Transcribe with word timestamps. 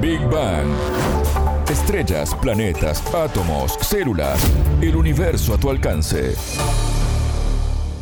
Big 0.00 0.20
Bang. 0.30 0.66
Estrellas, 1.68 2.34
planetas, 2.40 3.02
átomos, 3.14 3.74
células, 3.82 4.40
el 4.80 4.96
universo 4.96 5.52
a 5.52 5.60
tu 5.60 5.68
alcance. 5.68 6.34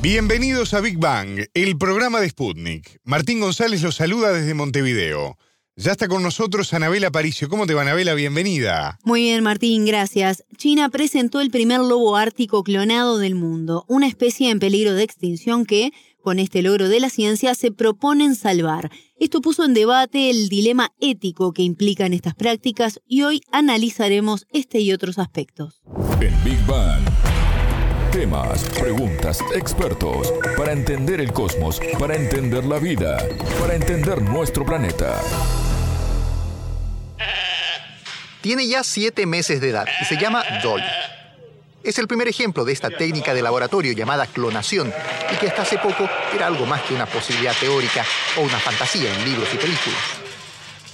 Bienvenidos 0.00 0.74
a 0.74 0.80
Big 0.80 0.96
Bang, 0.96 1.46
el 1.54 1.76
programa 1.76 2.21
de 2.21 2.29
Sputnik. 2.29 3.00
Martín 3.03 3.40
González 3.40 3.82
los 3.82 3.96
saluda 3.96 4.32
desde 4.32 4.54
Montevideo. 4.54 5.38
Ya 5.74 5.92
está 5.92 6.06
con 6.06 6.22
nosotros 6.22 6.72
Anabela 6.72 7.11
Paricio. 7.11 7.48
¿Cómo 7.48 7.66
te 7.66 7.75
va, 7.75 7.82
Anabela? 7.82 8.15
Bienvenida. 8.15 8.99
Muy 9.05 9.23
bien, 9.23 9.43
Martín, 9.43 9.85
gracias. 9.85 10.45
China 10.57 10.89
presentó 10.91 11.41
el 11.41 11.51
primer 11.51 11.80
lobo 11.80 12.17
ártico 12.17 12.62
clonado 12.65 13.19
del 13.19 13.35
mundo, 13.35 13.85
una 13.89 14.07
especie 14.07 14.51
en 14.51 14.61
peligro 14.61 14.95
de 14.95 15.05
extinción 15.05 15.65
que, 15.65 15.93
con 16.29 16.38
este 16.38 16.60
logro 16.60 16.90
de 16.90 17.00
la 17.00 17.08
ciencia, 17.08 17.54
se 17.54 17.72
proponen 17.72 18.34
salvar. 18.34 18.90
Esto 19.18 19.40
puso 19.40 19.64
en 19.64 19.72
debate 19.72 20.28
el 20.28 20.50
dilema 20.50 20.92
ético 21.00 21.54
que 21.54 21.62
implican 21.62 22.12
estas 22.12 22.34
prácticas 22.34 23.00
y 23.06 23.22
hoy 23.22 23.41
analizaremos 23.50 24.46
este 24.52 24.78
y 24.80 24.92
otros 24.92 25.19
aspectos. 25.19 25.80
En 26.20 26.45
Big 26.45 26.62
Bang. 26.66 27.00
Temas, 28.12 28.62
preguntas, 28.78 29.42
expertos, 29.56 30.34
para 30.59 30.72
entender 30.72 31.22
el 31.22 31.33
cosmos, 31.33 31.80
para 31.98 32.14
entender 32.14 32.66
la 32.66 32.78
vida, 32.78 33.27
para 33.58 33.74
entender 33.74 34.20
nuestro 34.20 34.66
planeta. 34.66 35.22
Tiene 38.42 38.69
ya 38.69 38.84
siete 38.84 39.24
meses 39.24 39.62
de 39.62 39.70
edad 39.70 39.86
y 40.02 40.05
se 40.05 40.19
llama 40.19 40.45
Dolly. 40.62 40.84
Es 41.88 41.98
el 41.98 42.06
primer 42.06 42.28
ejemplo 42.28 42.66
de 42.66 42.74
esta 42.74 42.91
técnica 42.91 43.33
de 43.33 43.41
laboratorio 43.41 43.92
llamada 43.92 44.27
clonación 44.27 44.92
y 45.33 45.37
que 45.37 45.47
hasta 45.48 45.62
hace 45.62 45.78
poco 45.78 46.06
era 46.34 46.47
algo 46.47 46.66
más 46.66 46.83
que 46.83 46.92
una 46.92 47.06
posibilidad 47.06 47.56
teórica 47.59 48.05
o 48.37 48.42
una 48.42 48.59
fantasía 48.59 49.11
en 49.11 49.24
libros 49.24 49.48
y 49.55 49.56
películas. 49.56 49.98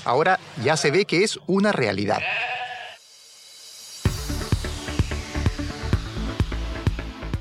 Ahora 0.04 0.38
ya 0.62 0.76
se 0.76 0.92
ve 0.92 1.04
que 1.04 1.24
es 1.24 1.40
una 1.48 1.72
realidad. 1.72 2.20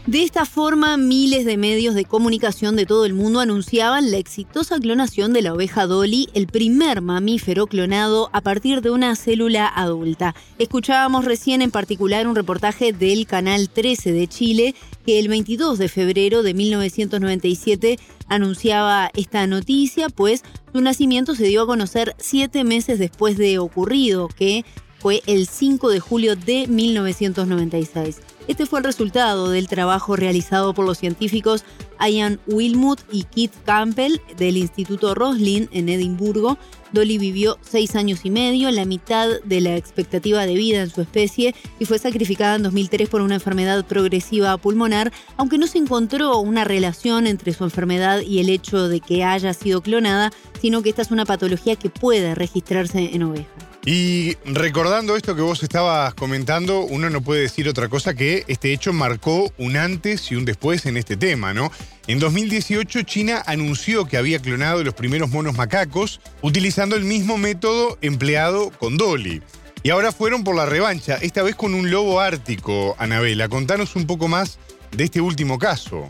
De 0.06 0.22
esta 0.22 0.46
forma, 0.46 0.98
miles 0.98 1.46
de 1.46 1.56
medios 1.56 1.96
de 1.96 2.04
comunicación 2.04 2.76
de 2.76 2.86
todo 2.86 3.06
el 3.06 3.14
mundo 3.14 3.40
anunciaban 3.40 4.12
la 4.12 4.18
exitosa 4.18 4.78
clonación 4.78 5.32
de 5.32 5.42
la 5.42 5.54
oveja 5.54 5.88
Dolly, 5.88 6.28
el 6.34 6.48
primer 6.48 7.00
mamífero 7.00 7.68
clonado 7.68 8.30
a 8.34 8.42
partir 8.42 8.81
de 8.81 8.92
una 8.92 9.16
célula 9.16 9.66
adulta. 9.66 10.36
Escuchábamos 10.59 11.24
recién 11.24 11.62
en 11.62 11.72
particular 11.72 12.28
un 12.28 12.36
reportaje 12.36 12.92
del 12.92 13.26
Canal 13.26 13.70
13 13.70 14.12
de 14.12 14.28
Chile 14.28 14.76
que 15.06 15.20
el 15.20 15.30
22 15.30 15.78
de 15.78 15.88
febrero 15.88 16.44
de 16.44 16.54
1997 16.54 17.98
anunciaba 18.28 19.09
esta 19.16 19.48
noticia, 19.48 20.09
pues 20.09 20.44
su 20.74 20.81
nacimiento 20.81 21.34
se 21.34 21.46
dio 21.46 21.62
a 21.62 21.68
conocer 21.68 22.14
siete 22.18 22.66
meses 22.66 23.00
después 23.00 23.38
de 23.38 23.58
ocurrido, 23.58 24.28
que 24.28 24.66
fue 25.04 25.22
el 25.28 25.48
5 25.48 25.90
de 25.90 26.00
julio 26.00 26.38
de 26.38 26.66
1996. 26.66 28.22
Este 28.48 28.66
fue 28.66 28.80
el 28.80 28.86
resultado 28.86 29.50
del 29.50 29.68
trabajo 29.68 30.16
realizado 30.16 30.73
por 30.73 30.86
los 30.86 30.98
científicos 30.98 31.66
Ian 32.00 32.40
Wilmut 32.48 33.02
y 33.12 33.24
Keith 33.24 33.52
Campbell 33.66 34.22
del 34.38 34.56
Instituto 34.56 35.14
Roslin 35.14 35.68
en 35.74 35.90
Edimburgo. 35.90 36.58
Dolly 36.94 37.18
vivió 37.18 37.58
seis 37.62 37.98
años 37.98 38.22
y 38.24 38.30
medio, 38.30 38.72
la 38.72 38.86
mitad 38.86 39.28
de 39.44 39.59
la 39.59 39.76
expectativa 39.76 40.46
de 40.46 40.54
vida 40.54 40.81
en 40.81 40.90
su 40.90 41.02
especie, 41.02 41.54
y 41.80 41.86
fue 41.86 42.00
sacrificada 42.00 42.56
en 42.56 42.64
2003 42.64 43.09
por 43.09 43.20
una 43.20 43.36
enfermedad 43.36 43.86
progresiva 43.86 44.56
pulmonar, 44.56 45.12
aunque 45.36 45.58
no 45.58 45.68
se 45.68 45.80
encontró 45.80 46.38
una 46.38 46.64
relación 46.64 47.28
entre 47.28 47.52
su 47.52 47.66
enfermedad 47.66 48.22
y 48.22 48.40
el 48.40 48.48
hecho 48.48 48.88
de 48.88 49.02
que 49.02 49.26
haya 49.26 49.54
sido 49.54 49.81
clonada, 49.81 50.31
sino 50.62 50.81
que 50.81 50.92
esta 50.92 51.02
es 51.02 51.12
una 51.12 51.26
patología 51.26 51.76
que 51.76 51.90
puede 51.90 52.36
registrarse 52.36 53.09
en 53.14 53.24
ovejas. 53.24 53.73
Y 53.86 54.38
recordando 54.45 55.17
esto 55.17 55.36
que 55.36 55.42
vos 55.42 55.62
estabas 55.62 56.14
comentando, 56.14 56.81
uno 56.81 57.09
no 57.09 57.22
puede 57.22 57.42
decir 57.42 57.67
otra 57.67 57.90
cosa 57.90 58.14
que 58.14 58.45
este 58.48 58.72
hecho 58.72 58.94
marcó 58.94 59.52
un 59.58 59.75
antes 59.75 60.31
y 60.31 60.36
un 60.36 60.45
después 60.45 60.86
en 60.86 60.95
este 60.95 61.18
tema, 61.18 61.53
¿no? 61.53 61.69
En 62.08 62.19
2018 62.19 63.02
China 63.02 63.44
anunció 63.46 64.06
que 64.06 64.16
había 64.16 64.40
clonado 64.40 64.84
los 64.85 64.94
primeros 64.94 65.30
monos 65.31 65.58
macacos 65.58 66.22
utilizando 66.41 66.96
el 66.96 67.03
mismo 67.03 67.38
método 67.38 67.97
empleado 68.02 68.72
con 68.72 68.96
Dolly. 68.96 69.41
Y 69.84 69.90
ahora 69.90 70.13
fueron 70.13 70.46
por 70.46 70.56
la 70.56 70.66
revancha, 70.66 71.18
esta 71.22 71.44
vez 71.44 71.56
con 71.56 71.74
un 71.74 71.91
lobo 71.91 72.22
ártico, 72.22 72.96
Anabela. 73.00 73.50
Contanos 73.50 73.97
un 73.97 74.08
poco 74.08 74.29
más 74.29 74.59
de 74.96 75.03
este 75.03 75.19
último 75.19 75.59
caso. 75.59 76.08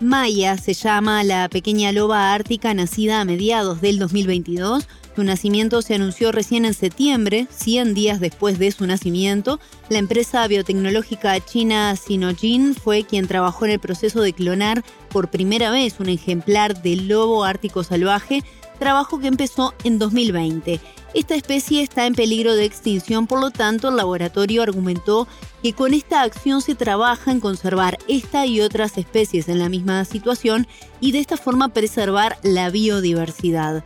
Maya 0.00 0.58
se 0.58 0.74
llama 0.74 1.22
la 1.22 1.48
pequeña 1.48 1.92
loba 1.92 2.34
ártica 2.34 2.74
nacida 2.74 3.20
a 3.20 3.24
mediados 3.24 3.80
del 3.80 4.00
2022 4.00 4.88
su 5.14 5.22
nacimiento 5.22 5.80
se 5.82 5.94
anunció 5.94 6.32
recién 6.32 6.64
en 6.64 6.74
septiembre, 6.74 7.46
100 7.50 7.94
días 7.94 8.20
después 8.20 8.58
de 8.58 8.72
su 8.72 8.86
nacimiento. 8.86 9.60
La 9.88 9.98
empresa 9.98 10.46
biotecnológica 10.46 11.38
china 11.40 11.94
Sinojin 11.96 12.74
fue 12.74 13.04
quien 13.04 13.28
trabajó 13.28 13.64
en 13.64 13.72
el 13.72 13.78
proceso 13.78 14.22
de 14.22 14.32
clonar 14.32 14.84
por 15.10 15.30
primera 15.30 15.70
vez 15.70 16.00
un 16.00 16.08
ejemplar 16.08 16.82
del 16.82 17.08
lobo 17.08 17.44
ártico 17.44 17.84
salvaje, 17.84 18.42
trabajo 18.78 19.20
que 19.20 19.28
empezó 19.28 19.72
en 19.84 19.98
2020. 19.98 20.80
Esta 21.14 21.36
especie 21.36 21.80
está 21.80 22.06
en 22.06 22.16
peligro 22.16 22.56
de 22.56 22.64
extinción, 22.64 23.28
por 23.28 23.40
lo 23.40 23.52
tanto 23.52 23.88
el 23.88 23.96
laboratorio 23.96 24.62
argumentó 24.62 25.28
que 25.62 25.72
con 25.72 25.94
esta 25.94 26.22
acción 26.22 26.60
se 26.60 26.74
trabaja 26.74 27.30
en 27.30 27.38
conservar 27.38 27.98
esta 28.08 28.46
y 28.46 28.60
otras 28.60 28.98
especies 28.98 29.48
en 29.48 29.60
la 29.60 29.68
misma 29.68 30.04
situación 30.04 30.66
y 31.00 31.12
de 31.12 31.20
esta 31.20 31.36
forma 31.36 31.68
preservar 31.68 32.36
la 32.42 32.68
biodiversidad. 32.68 33.84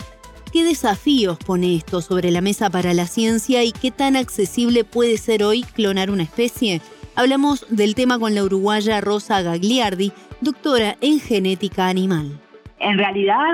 ¿Qué 0.58 0.64
desafíos 0.64 1.38
pone 1.38 1.76
esto 1.76 2.00
sobre 2.00 2.32
la 2.32 2.40
mesa 2.40 2.68
para 2.68 2.92
la 2.92 3.06
ciencia 3.06 3.62
y 3.62 3.70
qué 3.70 3.92
tan 3.92 4.16
accesible 4.16 4.82
puede 4.82 5.16
ser 5.16 5.44
hoy 5.44 5.62
clonar 5.62 6.10
una 6.10 6.24
especie? 6.24 6.80
Hablamos 7.14 7.64
del 7.70 7.94
tema 7.94 8.18
con 8.18 8.34
la 8.34 8.42
uruguaya 8.42 9.00
Rosa 9.00 9.40
Gagliardi, 9.40 10.10
doctora 10.40 10.96
en 11.00 11.20
genética 11.20 11.86
animal. 11.86 12.40
En 12.80 12.98
realidad, 12.98 13.46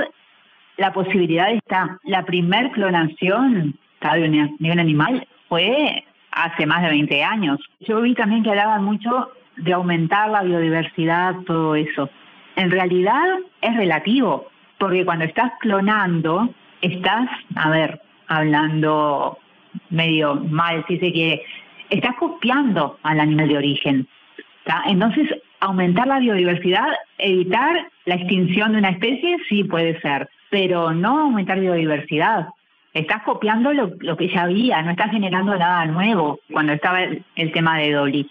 la 0.78 0.94
posibilidad 0.94 1.52
está. 1.52 1.98
La 2.04 2.24
primer 2.24 2.70
clonación 2.70 3.78
de 4.00 4.72
un 4.72 4.80
animal 4.80 5.28
fue 5.50 6.04
hace 6.30 6.64
más 6.64 6.84
de 6.84 6.88
20 6.88 7.22
años. 7.22 7.60
Yo 7.80 8.00
vi 8.00 8.14
también 8.14 8.42
que 8.42 8.48
hablaban 8.48 8.82
mucho 8.82 9.30
de 9.58 9.74
aumentar 9.74 10.30
la 10.30 10.42
biodiversidad, 10.42 11.34
todo 11.46 11.74
eso. 11.74 12.08
En 12.56 12.70
realidad 12.70 13.22
es 13.60 13.76
relativo, 13.76 14.46
porque 14.78 15.04
cuando 15.04 15.26
estás 15.26 15.52
clonando, 15.60 16.48
estás, 16.84 17.28
a 17.56 17.70
ver, 17.70 18.00
hablando 18.28 19.38
medio 19.90 20.36
mal 20.36 20.84
si 20.86 20.98
se 20.98 21.12
quiere, 21.12 21.42
estás 21.90 22.14
copiando 22.16 22.98
al 23.02 23.20
animal 23.20 23.48
de 23.48 23.58
origen. 23.58 24.08
Entonces, 24.86 25.28
aumentar 25.60 26.06
la 26.06 26.20
biodiversidad, 26.20 26.86
evitar 27.18 27.88
la 28.04 28.14
extinción 28.14 28.72
de 28.72 28.78
una 28.78 28.90
especie, 28.90 29.36
sí 29.48 29.64
puede 29.64 30.00
ser, 30.00 30.28
pero 30.50 30.92
no 30.92 31.20
aumentar 31.20 31.60
biodiversidad. 31.60 32.48
Estás 32.92 33.22
copiando 33.24 33.72
lo, 33.72 34.16
que 34.16 34.28
ya 34.28 34.42
había, 34.42 34.80
no 34.82 34.92
estás 34.92 35.10
generando 35.10 35.56
nada 35.56 35.84
nuevo 35.86 36.38
cuando 36.52 36.72
estaba 36.72 37.02
el, 37.02 37.24
el 37.34 37.50
tema 37.52 37.78
de 37.78 37.92
Dolly. 37.92 38.30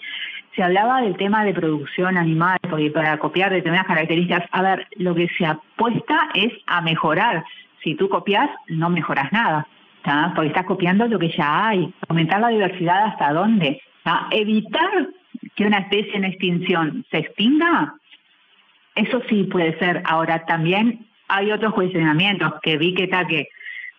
Se 0.56 0.64
hablaba 0.64 1.02
del 1.02 1.18
tema 1.18 1.44
de 1.44 1.54
producción 1.54 2.18
animal, 2.18 2.60
porque 2.70 2.92
para 2.92 3.18
copiar 3.18 3.52
determinadas 3.52 3.88
características, 3.88 4.48
a 4.52 4.62
ver, 4.62 4.88
lo 4.98 5.16
que 5.16 5.28
se 5.38 5.46
apuesta 5.46 6.30
es 6.36 6.54
a 6.68 6.82
mejorar 6.82 7.44
si 7.84 7.96
tú 7.96 8.10
copias, 8.10 8.50
no 8.68 8.90
mejoras 8.90 9.32
nada, 9.32 9.68
porque 10.36 10.50
estás 10.50 10.66
copiando 10.66 11.08
lo 11.08 11.20
que 11.20 11.30
ya 11.30 11.68
hay. 11.68 11.94
Aumentar 12.08 12.42
la 12.42 12.50
diversidad 12.50 13.06
hasta 13.06 13.34
dónde. 13.34 13.82
Evitar 14.32 15.10
que 15.56 15.66
una 15.66 15.80
especie 15.80 16.16
en 16.16 16.26
extinción 16.26 17.06
se 17.12 17.20
extinga, 17.20 17.96
eso 18.96 19.22
sí 19.30 19.44
puede 19.46 19.78
ser. 19.80 20.02
Ahora 20.06 20.46
también 20.46 21.06
hay 21.28 21.52
otros 21.52 21.74
cuestionamientos 21.74 22.54
que 22.62 22.78
vi 22.78 22.94
que, 22.94 23.10
que 23.10 23.48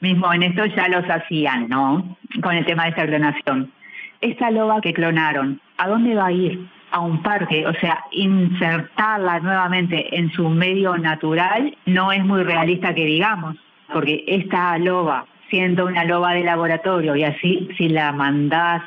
mismo 0.00 0.32
en 0.32 0.42
esto 0.42 0.66
ya 0.66 0.88
los 0.88 1.04
hacían, 1.08 1.68
¿no? 1.68 2.16
Con 2.42 2.54
el 2.54 2.66
tema 2.66 2.84
de 2.84 2.90
esta 2.90 3.06
clonación. 3.06 3.72
Esta 4.20 4.50
loba 4.50 4.80
que 4.80 4.94
clonaron, 4.94 5.60
¿a 5.76 5.88
dónde 5.88 6.14
va 6.14 6.26
a 6.26 6.32
ir? 6.32 6.68
a 6.90 7.00
un 7.00 7.24
parque, 7.24 7.66
o 7.66 7.74
sea, 7.80 8.04
insertarla 8.12 9.40
nuevamente 9.40 10.16
en 10.16 10.30
su 10.30 10.48
medio 10.48 10.96
natural 10.96 11.76
no 11.86 12.12
es 12.12 12.24
muy 12.24 12.44
realista 12.44 12.94
que 12.94 13.04
digamos 13.04 13.56
porque 13.92 14.24
esta 14.26 14.76
loba, 14.78 15.26
siendo 15.50 15.86
una 15.86 16.04
loba 16.04 16.32
de 16.32 16.44
laboratorio 16.44 17.16
y 17.16 17.24
así 17.24 17.68
si 17.76 17.88
la 17.88 18.12
mandás 18.12 18.82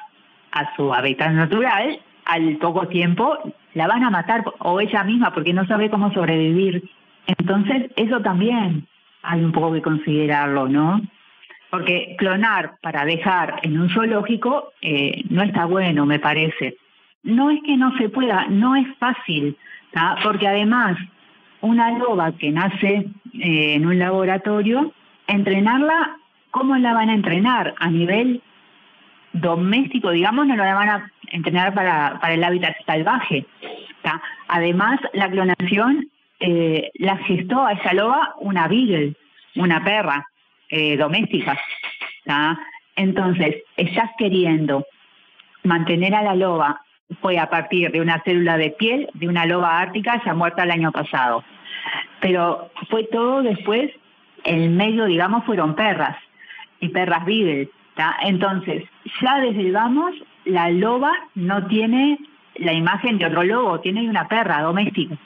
a 0.51 0.75
su 0.75 0.94
hábitat 0.94 1.31
natural, 1.31 1.99
al 2.25 2.57
poco 2.57 2.88
tiempo 2.88 3.38
la 3.73 3.88
van 3.88 4.03
a 4.03 4.09
matar 4.09 4.44
o 4.59 4.79
ella 4.79 5.03
misma 5.03 5.31
porque 5.33 5.53
no 5.53 5.65
sabe 5.67 5.89
cómo 5.89 6.11
sobrevivir. 6.11 6.89
Entonces, 7.27 7.91
eso 7.95 8.21
también 8.21 8.88
hay 9.23 9.44
un 9.44 9.51
poco 9.51 9.73
que 9.73 9.81
considerarlo, 9.81 10.67
¿no? 10.67 11.01
Porque 11.69 12.15
clonar 12.17 12.77
para 12.81 13.05
dejar 13.05 13.59
en 13.63 13.79
un 13.79 13.89
zoológico 13.89 14.71
eh, 14.81 15.23
no 15.29 15.43
está 15.43 15.65
bueno, 15.65 16.05
me 16.05 16.19
parece. 16.19 16.77
No 17.23 17.50
es 17.50 17.59
que 17.65 17.75
no 17.75 17.95
se 17.97 18.09
pueda, 18.09 18.45
no 18.47 18.75
es 18.75 18.88
fácil, 18.97 19.57
porque 20.23 20.47
además 20.47 20.97
una 21.62 21.98
loba 21.98 22.31
que 22.33 22.51
nace 22.51 23.07
eh, 23.33 23.74
en 23.75 23.86
un 23.86 24.00
laboratorio, 24.00 24.94
entrenarla 25.27 26.18
¿cómo 26.51 26.75
la 26.77 26.94
van 26.94 27.09
a 27.09 27.13
entrenar? 27.13 27.75
A 27.80 27.89
nivel 27.89 28.42
doméstico, 29.33 30.12
digamos, 30.12 30.48
no 30.48 30.56
la 30.56 30.74
van 30.74 30.89
a 30.89 31.12
entrenar 31.27 31.74
para, 31.74 32.19
para 32.19 32.33
el 32.33 32.44
hábitat 32.44 32.75
salvaje. 32.86 33.45
Además, 34.48 35.00
la 35.13 35.30
clonación 35.30 36.09
eh, 36.39 36.89
la 36.95 37.18
gestó 37.18 37.65
a 37.65 37.74
esa 37.74 37.94
loba 37.94 38.33
una 38.39 38.68
beagle, 38.68 39.13
una 39.56 39.83
perra 39.83 40.25
eh, 40.69 40.98
doméstica. 40.98 41.60
Entonces, 42.95 43.57
estás 43.75 44.10
queriendo 44.18 44.86
mantener 45.63 46.15
a 46.15 46.24
la 46.24 46.36
loba, 46.36 46.81
fue 47.21 47.39
a 47.39 47.50
partir 47.50 47.92
de 47.92 48.01
una 48.01 48.21
célula 48.24 48.57
de 48.57 48.71
piel 48.71 49.09
de 49.13 49.27
una 49.27 49.45
loba 49.45 49.80
ártica 49.80 50.21
ya 50.25 50.33
muerta 50.33 50.63
el 50.63 50.71
año 50.71 50.92
pasado. 50.92 51.44
Pero 52.19 52.69
fue 52.89 53.04
todo 53.06 53.42
después, 53.44 53.92
el 54.44 54.69
medio, 54.71 55.06
digamos, 55.06 55.45
fueron 55.45 55.75
perras 55.75 56.18
y 56.80 56.89
perras 56.89 57.25
beagle. 57.25 57.69
Entonces, 58.21 58.83
ya 59.21 59.39
desde 59.39 59.62
el 59.62 59.71
vamos, 59.71 60.13
la 60.45 60.69
loba 60.69 61.12
no 61.36 61.65
tiene 61.68 62.19
la 62.56 62.74
imagen 62.74 63.18
de 63.18 63.25
otro 63.25 63.44
lobo, 63.44 63.80
tiene 63.80 64.07
una 64.07 64.27
perra 64.27 64.62
doméstica. 64.62 65.18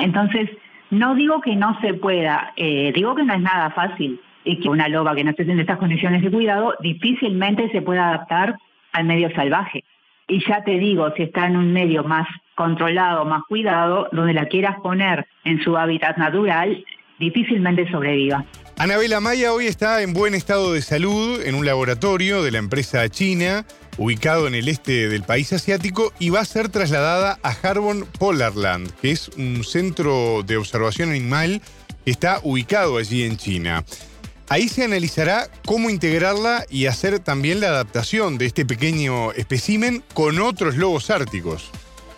Entonces, 0.00 0.50
no 0.90 1.14
digo 1.14 1.40
que 1.40 1.56
no 1.56 1.78
se 1.80 1.94
pueda, 1.94 2.52
eh, 2.56 2.92
digo 2.94 3.14
que 3.14 3.24
no 3.24 3.34
es 3.34 3.40
nada 3.40 3.70
fácil 3.70 4.20
y 4.44 4.60
que 4.60 4.68
una 4.68 4.88
loba 4.88 5.14
que 5.14 5.24
no 5.24 5.30
esté 5.30 5.42
en 5.42 5.60
estas 5.60 5.78
condiciones 5.78 6.22
de 6.22 6.30
cuidado 6.30 6.74
difícilmente 6.80 7.70
se 7.70 7.82
pueda 7.82 8.08
adaptar 8.08 8.56
al 8.92 9.04
medio 9.04 9.30
salvaje. 9.34 9.84
Y 10.28 10.42
ya 10.48 10.64
te 10.64 10.78
digo, 10.78 11.12
si 11.16 11.24
está 11.24 11.46
en 11.46 11.56
un 11.56 11.72
medio 11.72 12.02
más 12.04 12.26
controlado, 12.56 13.24
más 13.24 13.42
cuidado, 13.48 14.08
donde 14.12 14.32
la 14.32 14.46
quieras 14.46 14.76
poner 14.82 15.26
en 15.44 15.62
su 15.62 15.76
hábitat 15.76 16.16
natural, 16.16 16.84
difícilmente 17.18 17.90
sobreviva. 17.90 18.44
Anabela 18.78 19.20
Maya 19.20 19.52
hoy 19.52 19.66
está 19.66 20.02
en 20.02 20.14
buen 20.14 20.34
estado 20.34 20.72
de 20.72 20.82
salud 20.82 21.40
en 21.44 21.54
un 21.54 21.64
laboratorio 21.64 22.42
de 22.42 22.50
la 22.50 22.58
empresa 22.58 23.08
china, 23.08 23.64
ubicado 23.98 24.48
en 24.48 24.54
el 24.54 24.68
este 24.68 25.08
del 25.08 25.22
país 25.22 25.52
asiático, 25.52 26.12
y 26.18 26.30
va 26.30 26.40
a 26.40 26.44
ser 26.44 26.70
trasladada 26.70 27.38
a 27.42 27.50
Harbon 27.50 28.06
Polarland, 28.18 28.90
que 29.00 29.12
es 29.12 29.28
un 29.36 29.62
centro 29.62 30.42
de 30.42 30.56
observación 30.56 31.10
animal 31.10 31.60
que 32.04 32.10
está 32.10 32.40
ubicado 32.42 32.96
allí 32.96 33.22
en 33.22 33.36
China. 33.36 33.84
Ahí 34.48 34.68
se 34.68 34.84
analizará 34.84 35.48
cómo 35.64 35.90
integrarla 35.90 36.66
y 36.68 36.86
hacer 36.86 37.18
también 37.18 37.60
la 37.60 37.68
adaptación 37.68 38.38
de 38.38 38.46
este 38.46 38.66
pequeño 38.66 39.32
espécimen 39.32 40.02
con 40.12 40.40
otros 40.40 40.76
lobos 40.76 41.10
árticos 41.10 41.70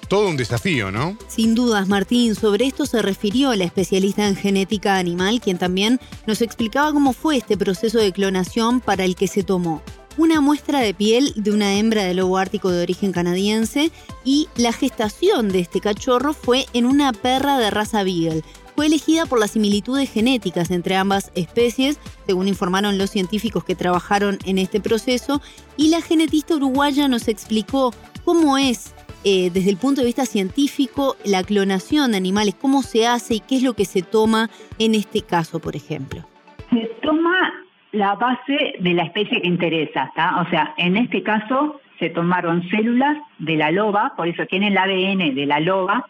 todo 0.09 0.29
un 0.29 0.37
desafío, 0.37 0.91
¿no? 0.93 1.19
Sin 1.29 1.55
dudas, 1.55 1.89
Martín. 1.89 2.35
Sobre 2.35 2.67
esto 2.67 2.87
se 2.87 3.03
refirió 3.03 3.53
la 3.55 3.65
especialista 3.65 4.29
en 4.29 4.37
genética 4.37 4.99
animal, 4.99 5.41
quien 5.41 5.59
también 5.59 6.01
nos 6.27 6.43
explicaba 6.43 6.93
cómo 6.93 7.13
fue 7.13 7.39
este 7.39 7.57
proceso 7.57 7.99
de 7.99 8.13
clonación 8.13 8.81
para 8.81 9.05
el 9.05 9.17
que 9.17 9.27
se 9.27 9.43
tomó 9.43 9.83
una 10.19 10.41
muestra 10.41 10.81
de 10.81 10.95
piel 10.95 11.33
de 11.37 11.51
una 11.51 11.75
hembra 11.75 12.05
de 12.05 12.15
lobo 12.15 12.39
ártico 12.39 12.71
de 12.71 12.83
origen 12.83 13.13
canadiense 13.13 13.91
y 14.25 14.49
la 14.57 14.73
gestación 14.73 15.51
de 15.51 15.61
este 15.61 15.81
cachorro 15.81 16.33
fue 16.33 16.65
en 16.73 16.87
una 16.87 17.13
perra 17.13 17.59
de 17.59 17.71
raza 17.71 18.03
Beagle. 18.03 18.43
Fue 18.77 18.87
elegida 18.87 19.25
por 19.25 19.41
las 19.41 19.53
similitudes 19.53 20.13
genéticas 20.13 20.71
entre 20.71 20.97
ambas 20.97 21.33
especies, 21.35 21.99
según 22.27 22.47
informaron 22.47 22.99
los 22.99 23.09
científicos 23.09 23.65
que 23.65 23.75
trabajaron 23.75 24.37
en 24.45 24.59
este 24.59 24.81
proceso, 24.81 25.41
y 25.79 25.89
la 25.89 26.03
genetista 26.03 26.57
uruguaya 26.57 27.09
nos 27.09 27.27
explicó 27.29 27.95
cómo 28.27 28.59
es 28.59 28.95
eh, 29.25 29.49
desde 29.51 29.71
el 29.71 29.79
punto 29.79 30.03
de 30.03 30.07
vista 30.07 30.27
científico 30.27 31.17
la 31.25 31.43
clonación 31.43 32.11
de 32.11 32.19
animales, 32.19 32.55
cómo 32.55 32.83
se 32.83 33.07
hace 33.07 33.37
y 33.37 33.41
qué 33.41 33.57
es 33.57 33.63
lo 33.63 33.73
que 33.73 33.87
se 33.87 34.03
toma 34.03 34.51
en 34.79 34.95
este 34.95 35.23
caso, 35.23 35.59
por 35.59 35.75
ejemplo. 35.75 36.27
Se 36.69 36.87
toma 37.01 37.55
la 37.93 38.15
base 38.17 38.75
de 38.79 38.93
la 38.93 39.05
especie 39.05 39.41
que 39.41 39.49
interesa, 39.49 40.13
o 40.47 40.51
sea, 40.51 40.75
en 40.77 40.99
este 40.99 41.23
caso 41.23 41.81
se 41.99 42.11
tomaron 42.11 42.69
células 42.69 43.17
de 43.39 43.57
la 43.57 43.71
loba, 43.71 44.13
por 44.19 44.29
eso 44.29 44.45
tiene 44.45 44.69
el 44.69 44.77
ADN 44.77 45.35
de 45.35 45.47
la 45.47 45.61
loba, 45.61 46.07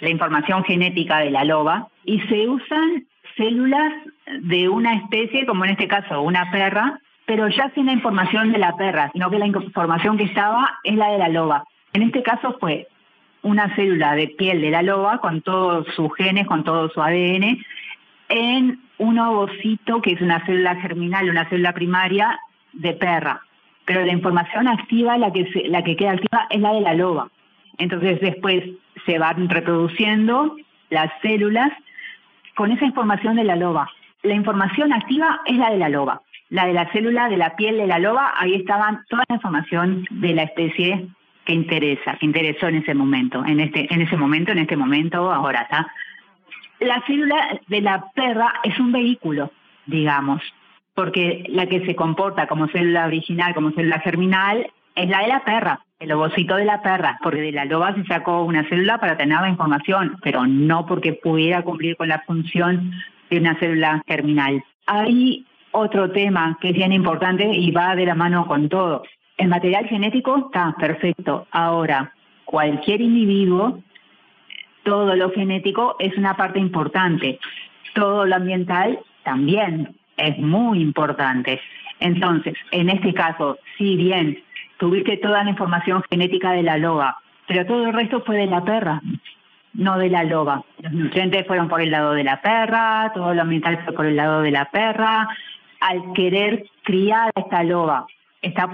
la 0.00 0.10
información 0.10 0.64
genética 0.64 1.18
de 1.18 1.30
la 1.30 1.44
loba, 1.44 1.88
y 2.04 2.20
se 2.22 2.48
usan 2.48 3.06
células 3.36 3.92
de 4.40 4.68
una 4.68 4.94
especie, 4.94 5.46
como 5.46 5.64
en 5.64 5.72
este 5.72 5.88
caso 5.88 6.20
una 6.22 6.50
perra, 6.50 7.00
pero 7.26 7.48
ya 7.48 7.70
sin 7.74 7.86
la 7.86 7.92
información 7.92 8.52
de 8.52 8.58
la 8.58 8.76
perra, 8.76 9.10
sino 9.12 9.30
que 9.30 9.38
la 9.38 9.46
información 9.46 10.16
que 10.16 10.24
estaba 10.24 10.78
es 10.82 10.96
la 10.96 11.10
de 11.10 11.18
la 11.18 11.28
loba. 11.28 11.64
En 11.92 12.02
este 12.02 12.22
caso 12.22 12.56
fue 12.58 12.88
una 13.42 13.74
célula 13.76 14.14
de 14.14 14.28
piel 14.28 14.60
de 14.60 14.70
la 14.70 14.82
loba 14.82 15.18
con 15.18 15.42
todos 15.42 15.86
sus 15.94 16.14
genes, 16.16 16.46
con 16.46 16.64
todo 16.64 16.88
su 16.90 17.00
ADN, 17.00 17.58
en 18.28 18.80
un 18.98 19.18
ovocito 19.18 20.02
que 20.02 20.12
es 20.12 20.20
una 20.20 20.44
célula 20.44 20.76
germinal, 20.76 21.30
una 21.30 21.48
célula 21.48 21.72
primaria 21.72 22.38
de 22.72 22.94
perra. 22.94 23.42
Pero 23.84 24.04
la 24.04 24.12
información 24.12 24.68
activa, 24.68 25.16
la 25.16 25.32
que, 25.32 25.46
la 25.68 25.82
que 25.82 25.96
queda 25.96 26.12
activa, 26.12 26.46
es 26.50 26.60
la 26.60 26.72
de 26.72 26.80
la 26.80 26.94
loba. 26.94 27.28
Entonces 27.78 28.20
después 28.20 28.64
se 29.06 29.18
van 29.18 29.48
reproduciendo 29.48 30.56
las 30.90 31.10
células 31.22 31.72
con 32.54 32.72
esa 32.72 32.84
información 32.84 33.36
de 33.36 33.44
la 33.44 33.56
loba. 33.56 33.90
La 34.22 34.34
información 34.34 34.92
activa 34.92 35.40
es 35.46 35.56
la 35.56 35.70
de 35.70 35.78
la 35.78 35.88
loba. 35.88 36.22
La 36.50 36.66
de 36.66 36.72
la 36.72 36.90
célula 36.92 37.28
de 37.28 37.36
la 37.36 37.56
piel 37.56 37.76
de 37.76 37.86
la 37.86 37.98
loba, 37.98 38.32
ahí 38.36 38.54
estaban 38.54 39.04
toda 39.08 39.24
la 39.28 39.36
información 39.36 40.06
de 40.10 40.34
la 40.34 40.44
especie 40.44 41.08
que 41.44 41.52
interesa, 41.52 42.16
que 42.16 42.26
interesó 42.26 42.68
en 42.68 42.76
ese 42.76 42.94
momento, 42.94 43.44
en 43.44 43.60
este, 43.60 43.92
en 43.92 44.02
ese 44.02 44.16
momento, 44.16 44.52
en 44.52 44.58
este 44.58 44.76
momento, 44.76 45.30
ahora 45.32 45.62
está. 45.62 45.92
La 46.80 47.02
célula 47.06 47.60
de 47.66 47.80
la 47.80 48.10
perra 48.14 48.54
es 48.64 48.78
un 48.78 48.92
vehículo, 48.92 49.50
digamos, 49.86 50.42
porque 50.94 51.44
la 51.48 51.66
que 51.66 51.84
se 51.86 51.94
comporta 51.94 52.46
como 52.46 52.66
célula 52.68 53.06
original, 53.06 53.54
como 53.54 53.70
célula 53.72 54.00
germinal, 54.00 54.70
es 54.94 55.08
la 55.08 55.20
de 55.20 55.28
la 55.28 55.44
perra, 55.44 55.80
el 55.98 56.12
ovocito 56.12 56.56
de 56.56 56.64
la 56.64 56.80
perra, 56.80 57.18
porque 57.22 57.40
de 57.40 57.52
la 57.52 57.64
loba 57.64 57.94
se 57.94 58.04
sacó 58.04 58.44
una 58.44 58.68
célula 58.68 58.98
para 58.98 59.16
tener 59.16 59.40
la 59.40 59.48
información, 59.48 60.16
pero 60.22 60.46
no 60.46 60.86
porque 60.86 61.14
pudiera 61.14 61.62
cumplir 61.62 61.96
con 61.96 62.08
la 62.08 62.20
función 62.20 62.92
de 63.30 63.38
una 63.38 63.58
célula 63.58 64.02
germinal. 64.06 64.62
Hay 64.86 65.44
otro 65.72 66.10
tema 66.10 66.56
que 66.60 66.70
es 66.70 66.74
bien 66.74 66.92
importante 66.92 67.44
y 67.44 67.70
va 67.72 67.96
de 67.96 68.06
la 68.06 68.14
mano 68.14 68.46
con 68.46 68.68
todo. 68.68 69.02
El 69.36 69.48
material 69.48 69.86
genético 69.86 70.46
está 70.46 70.74
perfecto. 70.78 71.46
Ahora, 71.50 72.12
cualquier 72.44 73.00
individuo, 73.00 73.80
todo 74.84 75.16
lo 75.16 75.30
genético 75.32 75.96
es 75.98 76.16
una 76.16 76.36
parte 76.36 76.60
importante. 76.60 77.38
Todo 77.94 78.24
lo 78.24 78.36
ambiental 78.36 79.00
también 79.24 79.96
es 80.16 80.38
muy 80.38 80.80
importante. 80.80 81.60
Entonces, 82.00 82.54
en 82.70 82.88
este 82.88 83.12
caso, 83.12 83.58
si 83.76 83.96
bien 83.96 84.38
tuviste 84.78 85.16
toda 85.18 85.44
la 85.44 85.50
información 85.50 86.02
genética 86.10 86.52
de 86.52 86.62
la 86.62 86.78
loba, 86.78 87.18
pero 87.46 87.66
todo 87.66 87.86
el 87.86 87.92
resto 87.92 88.22
fue 88.22 88.36
de 88.36 88.46
la 88.46 88.64
perra, 88.64 89.00
no 89.74 89.98
de 89.98 90.08
la 90.08 90.24
loba. 90.24 90.64
Los 90.78 90.92
nutrientes 90.92 91.46
fueron 91.46 91.68
por 91.68 91.80
el 91.80 91.90
lado 91.90 92.12
de 92.12 92.24
la 92.24 92.40
perra, 92.40 93.12
todo 93.14 93.34
lo 93.34 93.42
ambiental 93.42 93.82
fue 93.84 93.94
por 93.94 94.06
el 94.06 94.16
lado 94.16 94.42
de 94.42 94.50
la 94.50 94.66
perra. 94.66 95.28
Al 95.80 96.12
querer 96.14 96.66
criar 96.82 97.30
a 97.34 97.40
esta 97.40 97.62
loba, 97.62 98.06
está 98.42 98.68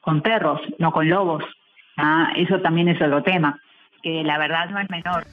con 0.00 0.20
perros, 0.20 0.60
no 0.78 0.92
con 0.92 1.08
lobos. 1.08 1.44
Ah, 1.96 2.32
eso 2.36 2.60
también 2.60 2.88
es 2.88 3.00
otro 3.00 3.22
tema, 3.22 3.58
que 4.02 4.22
la 4.22 4.38
verdad 4.38 4.68
no 4.70 4.78
es 4.78 4.90
menor. 4.90 5.24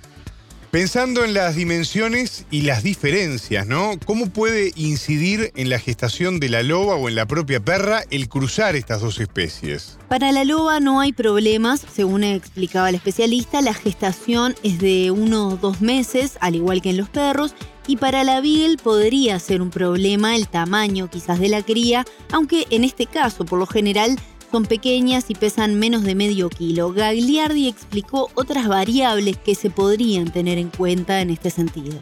Pensando 0.72 1.24
en 1.24 1.34
las 1.34 1.56
dimensiones 1.56 2.46
y 2.52 2.64
las 2.64 2.84
diferencias, 2.84 3.66
¿no? 3.66 3.94
¿Cómo 4.06 4.30
puede 4.30 4.74
incidir 4.76 5.54
en 5.56 5.70
la 5.70 5.80
gestación 5.80 6.42
de 6.42 6.50
la 6.50 6.62
loba 6.62 6.96
o 6.96 7.08
en 7.08 7.16
la 7.16 7.26
propia 7.26 7.62
perra 7.62 8.04
el 8.12 8.28
cruzar 8.28 8.76
estas 8.76 9.00
dos 9.00 9.18
especies? 9.22 9.98
Para 10.10 10.34
la 10.34 10.44
loba 10.44 10.82
no 10.82 11.00
hay 11.00 11.14
problemas, 11.14 11.86
según 11.94 12.26
explicaba 12.26 12.90
el 12.90 12.96
especialista, 12.96 13.62
la 13.62 13.74
gestación 13.74 14.56
es 14.62 14.80
de 14.80 15.10
uno 15.10 15.48
o 15.48 15.56
dos 15.56 15.80
meses, 15.80 16.38
al 16.42 16.56
igual 16.56 16.82
que 16.82 16.90
en 16.90 16.98
los 16.98 17.08
perros, 17.08 17.56
y 17.88 17.96
para 17.96 18.26
la 18.26 18.42
beagle 18.42 18.76
podría 18.76 19.40
ser 19.40 19.62
un 19.62 19.70
problema 19.70 20.36
el 20.36 20.50
tamaño 20.50 21.10
quizás 21.10 21.40
de 21.40 21.48
la 21.48 21.62
cría, 21.64 22.06
aunque 22.34 22.68
en 22.72 22.84
este 22.84 23.06
caso, 23.06 23.46
por 23.46 23.58
lo 23.58 23.68
general, 23.68 24.20
son 24.52 24.66
pequeñas 24.66 25.30
y 25.30 25.36
pesan 25.36 25.80
menos 25.80 26.04
de 26.04 26.16
medio 26.16 26.50
kilo. 26.50 26.92
Gagliardi 26.92 27.68
explicó 27.68 28.28
otras 28.36 28.68
variables 28.68 29.38
que 29.38 29.56
se 29.56 29.70
podrían 29.70 30.32
tener 30.32 30.58
en 30.58 30.70
cuenta 30.70 31.22
en 31.22 31.30
este 31.30 31.50
sentido. 31.50 32.00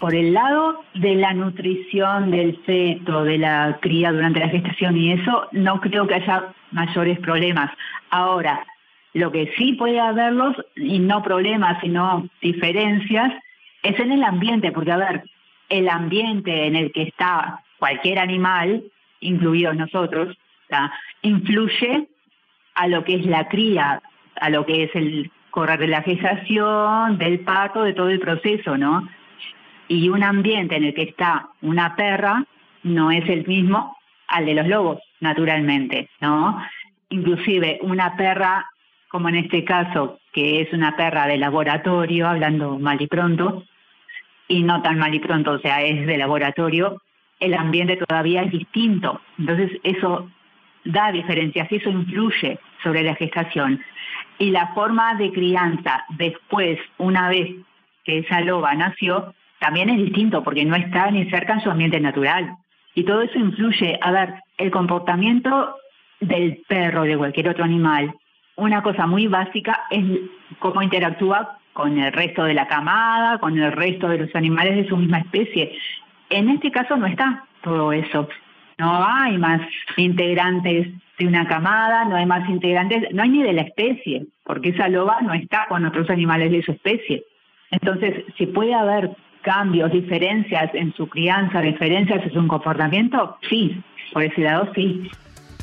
Por 0.00 0.14
el 0.14 0.34
lado 0.34 0.84
de 0.94 1.14
la 1.14 1.32
nutrición 1.32 2.30
del 2.30 2.56
feto, 2.64 3.24
de 3.24 3.38
la 3.38 3.78
cría 3.80 4.12
durante 4.12 4.40
la 4.40 4.48
gestación 4.48 4.96
y 4.96 5.12
eso, 5.12 5.48
no 5.52 5.80
creo 5.80 6.06
que 6.06 6.14
haya 6.14 6.52
mayores 6.70 7.18
problemas. 7.20 7.70
Ahora, 8.10 8.64
lo 9.14 9.32
que 9.32 9.50
sí 9.56 9.72
puede 9.72 9.98
haberlos, 9.98 10.54
y 10.76 10.98
no 10.98 11.22
problemas, 11.22 11.80
sino 11.80 12.28
diferencias, 12.42 13.32
es 13.82 13.98
en 13.98 14.12
el 14.12 14.22
ambiente, 14.22 14.72
porque 14.72 14.92
a 14.92 14.98
ver, 14.98 15.24
el 15.70 15.88
ambiente 15.88 16.66
en 16.66 16.76
el 16.76 16.92
que 16.92 17.04
está 17.04 17.62
cualquier 17.78 18.18
animal, 18.18 18.84
incluidos 19.20 19.74
nosotros, 19.76 20.36
influye 21.22 22.08
a 22.74 22.88
lo 22.88 23.04
que 23.04 23.16
es 23.16 23.26
la 23.26 23.48
cría, 23.48 24.02
a 24.40 24.50
lo 24.50 24.66
que 24.66 24.84
es 24.84 24.94
el 24.94 25.30
correr 25.50 25.78
de 25.78 25.88
la 25.88 26.02
gestación, 26.02 27.18
del 27.18 27.40
parto, 27.40 27.82
de 27.82 27.94
todo 27.94 28.10
el 28.10 28.20
proceso, 28.20 28.76
¿no? 28.76 29.08
Y 29.88 30.08
un 30.08 30.22
ambiente 30.22 30.76
en 30.76 30.84
el 30.84 30.94
que 30.94 31.04
está 31.04 31.48
una 31.62 31.96
perra 31.96 32.44
no 32.82 33.10
es 33.10 33.28
el 33.28 33.46
mismo 33.46 33.96
al 34.28 34.46
de 34.46 34.54
los 34.54 34.66
lobos. 34.66 34.98
naturalmente, 35.20 36.10
¿no? 36.20 36.62
Inclusive 37.08 37.78
una 37.80 38.16
perra, 38.16 38.66
como 39.08 39.30
en 39.30 39.36
este 39.36 39.64
caso, 39.64 40.18
que 40.32 40.60
es 40.60 40.72
una 40.74 40.94
perra 40.94 41.26
de 41.26 41.38
laboratorio, 41.38 42.28
hablando 42.28 42.78
mal 42.78 43.00
y 43.00 43.06
pronto, 43.06 43.64
y 44.46 44.62
no 44.62 44.82
tan 44.82 44.98
mal 44.98 45.14
y 45.14 45.20
pronto, 45.20 45.52
o 45.52 45.58
sea, 45.58 45.82
es 45.82 46.06
de 46.06 46.18
laboratorio, 46.18 47.00
el 47.40 47.54
ambiente 47.54 47.96
todavía 47.96 48.42
es 48.42 48.52
distinto. 48.52 49.20
Entonces 49.38 49.80
eso 49.82 50.30
da 50.86 51.12
diferencias 51.12 51.70
eso 51.70 51.90
influye 51.90 52.58
sobre 52.82 53.02
la 53.02 53.14
gestación. 53.14 53.80
Y 54.38 54.50
la 54.50 54.68
forma 54.68 55.14
de 55.14 55.32
crianza 55.32 56.04
después, 56.10 56.78
una 56.98 57.28
vez 57.28 57.50
que 58.04 58.18
esa 58.18 58.40
loba 58.40 58.74
nació, 58.74 59.34
también 59.58 59.90
es 59.90 59.98
distinto 59.98 60.42
porque 60.42 60.64
no 60.64 60.76
está 60.76 61.10
ni 61.10 61.28
cerca 61.30 61.54
en 61.54 61.60
su 61.60 61.70
ambiente 61.70 62.00
natural. 62.00 62.56
Y 62.94 63.04
todo 63.04 63.22
eso 63.22 63.38
influye, 63.38 63.98
a 64.00 64.10
ver, 64.10 64.34
el 64.58 64.70
comportamiento 64.70 65.76
del 66.20 66.62
perro, 66.68 67.02
de 67.02 67.16
cualquier 67.16 67.48
otro 67.48 67.64
animal. 67.64 68.14
Una 68.56 68.82
cosa 68.82 69.06
muy 69.06 69.26
básica 69.26 69.84
es 69.90 70.04
cómo 70.58 70.82
interactúa 70.82 71.58
con 71.72 71.98
el 71.98 72.12
resto 72.12 72.44
de 72.44 72.54
la 72.54 72.66
camada, 72.66 73.38
con 73.38 73.58
el 73.58 73.72
resto 73.72 74.08
de 74.08 74.18
los 74.18 74.34
animales 74.34 74.76
de 74.76 74.88
su 74.88 74.96
misma 74.96 75.18
especie. 75.18 75.76
En 76.30 76.48
este 76.48 76.70
caso 76.70 76.96
no 76.96 77.06
está 77.06 77.44
todo 77.62 77.92
eso. 77.92 78.28
No 78.78 79.06
hay 79.06 79.38
más 79.38 79.62
integrantes 79.96 80.88
de 81.18 81.26
una 81.26 81.46
camada, 81.48 82.04
no 82.04 82.16
hay 82.16 82.26
más 82.26 82.48
integrantes, 82.48 83.04
no 83.12 83.22
hay 83.22 83.30
ni 83.30 83.42
de 83.42 83.54
la 83.54 83.62
especie, 83.62 84.26
porque 84.44 84.70
esa 84.70 84.88
loba 84.88 85.20
no 85.22 85.32
está 85.32 85.66
con 85.68 85.84
otros 85.86 86.10
animales 86.10 86.52
de 86.52 86.62
su 86.62 86.72
especie. 86.72 87.24
Entonces, 87.70 88.24
si 88.36 88.46
puede 88.46 88.74
haber 88.74 89.16
cambios, 89.42 89.92
diferencias 89.92 90.74
en 90.74 90.92
su 90.94 91.08
crianza, 91.08 91.60
diferencias 91.60 92.22
en 92.22 92.32
su 92.32 92.46
comportamiento, 92.46 93.38
sí, 93.48 93.82
por 94.12 94.24
ese 94.24 94.42
lado 94.42 94.70
sí. 94.74 95.08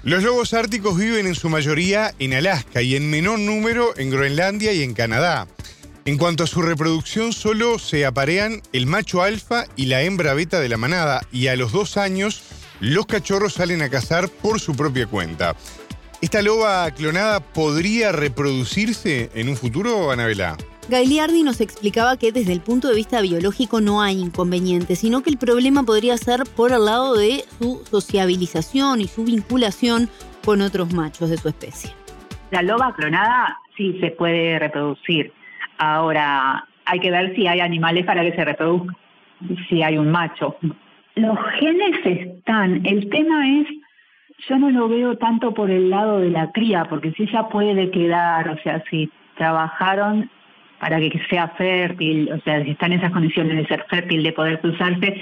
Los 0.04 0.24
lobos 0.24 0.54
árticos 0.54 0.98
viven 0.98 1.28
en 1.28 1.36
su 1.36 1.50
mayoría 1.50 2.12
en 2.20 2.34
Alaska 2.34 2.82
y 2.82 2.96
en 2.96 3.10
menor 3.10 3.40
número 3.40 3.96
en 3.98 4.10
Groenlandia 4.10 4.74
y 4.74 4.84
en 4.84 4.94
Canadá. 4.94 5.48
En 6.06 6.18
cuanto 6.18 6.44
a 6.44 6.48
su 6.48 6.62
reproducción, 6.62 7.32
solo 7.32 7.80
se 7.80 8.06
aparean 8.06 8.62
el 8.74 8.88
macho 8.88 9.22
alfa 9.22 9.64
y 9.78 9.86
la 9.86 10.02
hembra 10.02 10.34
beta 10.34 10.60
de 10.60 10.68
la 10.68 10.76
manada, 10.76 11.22
y 11.32 11.48
a 11.48 11.56
los 11.56 11.72
dos 11.72 11.96
años 11.96 12.53
los 12.84 13.06
cachorros 13.06 13.54
salen 13.54 13.82
a 13.82 13.90
cazar 13.90 14.28
por 14.28 14.60
su 14.60 14.76
propia 14.76 15.08
cuenta. 15.08 15.56
¿Esta 16.22 16.42
loba 16.42 16.92
clonada 16.92 17.40
podría 17.40 18.12
reproducirse 18.12 19.30
en 19.36 19.48
un 19.48 19.56
futuro, 19.56 20.12
Anabela? 20.12 20.58
Gagliardi 20.90 21.44
nos 21.44 21.62
explicaba 21.62 22.18
que 22.18 22.34
desde 22.34 22.52
el 22.52 22.60
punto 22.60 22.90
de 22.90 22.96
vista 22.96 23.22
biológico 23.22 23.80
no 23.80 24.02
hay 24.02 24.20
inconveniente, 24.20 24.98
sino 24.98 25.24
que 25.24 25.30
el 25.30 25.38
problema 25.38 25.84
podría 25.84 26.18
ser 26.18 26.42
por 26.58 26.74
el 26.74 26.84
lado 26.84 27.16
de 27.16 27.46
su 27.58 27.86
sociabilización 27.90 29.00
y 29.00 29.08
su 29.08 29.24
vinculación 29.24 30.10
con 30.44 30.62
otros 30.62 30.94
machos 30.94 31.30
de 31.30 31.38
su 31.38 31.48
especie. 31.48 31.92
La 32.52 32.62
loba 32.64 32.94
clonada 32.96 33.60
sí 33.78 33.98
se 34.02 34.12
puede 34.12 34.60
reproducir. 34.60 35.32
Ahora 35.78 36.68
hay 36.84 37.00
que 37.00 37.12
ver 37.12 37.34
si 37.34 37.48
hay 37.48 37.62
animales 37.62 38.06
para 38.06 38.24
que 38.24 38.36
se 38.36 38.44
reproduzca, 38.44 38.94
si 39.70 39.82
hay 39.82 39.98
un 39.98 40.12
macho. 40.12 40.58
Los 41.16 41.38
genes 41.60 42.06
están, 42.06 42.86
el 42.86 43.10
tema 43.10 43.60
es, 43.60 43.68
yo 44.50 44.58
no 44.58 44.72
lo 44.72 44.90
veo 44.90 45.18
tanto 45.18 45.54
por 45.54 45.70
el 45.70 45.90
lado 45.90 46.20
de 46.20 46.32
la 46.32 46.52
cría, 46.52 46.86
porque 46.86 47.12
si 47.12 47.24
ella 47.24 47.50
puede 47.50 47.92
quedar, 47.92 48.50
o 48.50 48.58
sea, 48.64 48.84
si 48.90 49.10
trabajaron 49.36 50.30
para 50.80 51.00
que 51.00 51.22
sea 51.30 51.50
fértil, 51.50 52.32
o 52.32 52.40
sea, 52.42 52.64
si 52.64 52.72
está 52.72 52.88
en 52.88 52.94
esas 52.94 53.12
condiciones 53.12 53.56
de 53.56 53.68
ser 53.68 53.86
fértil, 53.90 54.24
de 54.24 54.34
poder 54.34 54.60
cruzarse, 54.60 55.22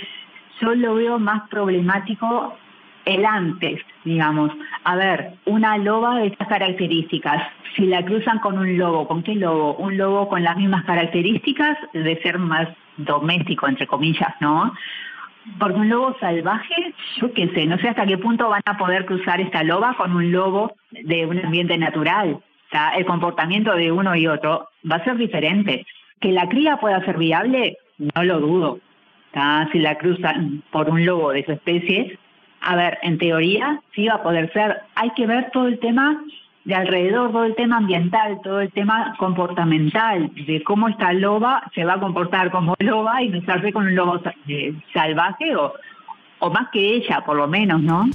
yo 0.62 0.75
lo 0.75 0.95
veo 0.95 1.19
más 1.19 1.48
problemático 1.50 2.57
el 3.05 3.25
antes, 3.25 3.81
digamos. 4.05 4.51
A 4.83 4.95
ver, 4.95 5.33
una 5.45 5.77
loba 5.77 6.19
de 6.19 6.27
estas 6.27 6.48
características, 6.48 7.43
si 7.75 7.86
la 7.86 8.03
cruzan 8.03 8.39
con 8.39 8.57
un 8.57 8.77
lobo, 8.77 9.07
¿con 9.07 9.24
qué 9.24 9.36
lobo? 9.36 9.75
Un 9.75 9.98
lobo 9.98 10.29
con 10.29 10.43
las 10.43 10.57
mismas 10.57 10.86
características 10.86 11.77
de 11.93 12.21
ser 12.21 12.38
más 12.39 12.67
doméstico, 12.98 13.67
entre 13.67 13.88
comillas, 13.88 14.33
¿no? 14.39 14.74
Porque 15.60 15.79
un 15.79 15.89
lobo 15.89 16.15
salvaje, 16.19 16.93
yo 17.17 17.33
qué 17.33 17.48
sé, 17.50 17.65
no 17.65 17.77
sé 17.79 17.89
hasta 17.89 18.05
qué 18.05 18.17
punto 18.17 18.50
van 18.50 18.62
a 18.65 18.77
poder 18.77 19.05
cruzar 19.05 19.41
esta 19.41 19.63
loba 19.63 19.95
con 19.95 20.15
un 20.15 20.31
lobo 20.31 20.75
de 20.91 21.25
un 21.25 21.39
ambiente 21.43 21.77
natural. 21.77 22.39
El 22.95 23.05
comportamiento 23.05 23.74
de 23.75 23.91
uno 23.91 24.15
y 24.15 24.27
otro 24.27 24.69
va 24.89 24.98
a 24.98 25.03
ser 25.03 25.17
diferente. 25.17 25.86
Que 26.19 26.31
la 26.31 26.48
cría 26.48 26.77
pueda 26.77 27.03
ser 27.03 27.17
viable, 27.17 27.77
no 27.98 28.24
lo 28.24 28.39
dudo. 28.39 28.79
Si 29.71 29.79
la 29.79 29.98
cruzan 29.98 30.63
por 30.71 30.89
un 30.89 31.05
lobo 31.05 31.31
de 31.31 31.43
su 31.43 31.53
especie, 31.53 32.17
a 32.62 32.75
ver, 32.75 33.00
en 33.01 33.17
teoría 33.17 33.81
sí 33.95 34.07
va 34.07 34.15
a 34.15 34.24
poder 34.24 34.53
ser. 34.53 34.81
Hay 34.95 35.10
que 35.12 35.25
ver 35.25 35.50
todo 35.51 35.67
el 35.67 35.79
tema 35.79 36.24
de 36.65 36.75
alrededor, 36.75 37.32
todo 37.32 37.46
el 37.46 37.56
tema 37.56 37.77
ambiental, 37.77 38.39
todo 38.44 38.62
el 38.62 38.72
tema 38.72 39.15
comportamental, 39.18 40.32
de 40.36 40.63
cómo 40.63 40.88
esta 40.88 41.12
loba 41.13 41.63
se 41.74 41.84
va 41.84 41.94
a 41.94 42.00
comportar 42.00 42.51
como 42.51 42.75
loba 42.80 43.22
y 43.24 43.30
no 43.30 43.41
se 43.41 43.74
con 43.74 43.88
un 43.88 43.96
lobo 43.96 44.22
eh, 44.48 44.74
salvaje 44.94 45.56
o, 45.56 45.74
o 46.39 46.50
más 46.50 46.70
que 46.72 46.96
ella, 46.96 47.24
por 47.25 47.38
lo 47.38 47.48
menos, 47.48 47.82
¿no? 47.82 48.10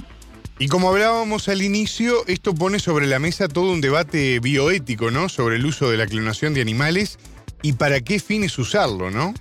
Y 0.59 0.69
como 0.69 0.89
hablábamos 0.89 1.49
al 1.49 1.61
inicio, 1.61 2.25
esto 2.25 2.55
pone 2.55 2.79
sobre 2.79 3.05
la 3.05 3.19
mesa 3.19 3.47
todo 3.47 3.71
un 3.71 3.79
debate 3.79 4.39
bioético, 4.39 5.11
¿no? 5.11 5.29
Sobre 5.29 5.57
el 5.57 5.65
uso 5.65 5.91
de 5.91 5.97
la 5.97 6.07
clonación 6.07 6.55
de 6.55 6.61
animales 6.61 7.19
y 7.61 7.73
para 7.73 8.01
qué 8.01 8.19
fines 8.19 8.57
usarlo, 8.57 9.11
¿no? 9.11 9.33